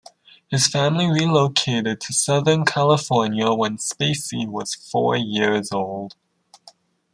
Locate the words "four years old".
4.73-6.15